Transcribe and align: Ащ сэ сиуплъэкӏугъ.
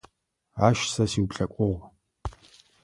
Ащ 0.67 0.79
сэ 0.93 1.03
сиуплъэкӏугъ. 1.11 1.81